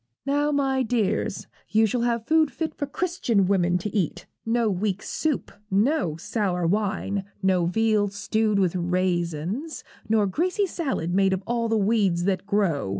'Now, 0.25 0.51
my 0.51 0.81
dears, 0.81 1.45
you 1.69 1.85
shall 1.85 2.01
have 2.01 2.25
food 2.25 2.49
fit 2.49 2.73
for 2.73 2.87
Christian 2.87 3.45
women 3.47 3.77
to 3.77 3.95
eat. 3.95 4.25
No 4.47 4.67
weak 4.67 5.03
soup, 5.03 5.51
no 5.69 6.15
sour 6.15 6.65
wine, 6.65 7.23
no 7.43 7.67
veal 7.67 8.07
stewed 8.07 8.57
with 8.57 8.75
raisins, 8.75 9.83
nor 10.09 10.25
greasy 10.25 10.65
salad 10.65 11.13
made 11.13 11.33
of 11.33 11.43
all 11.45 11.69
the 11.69 11.77
weeds 11.77 12.23
that 12.23 12.47
grow. 12.47 12.89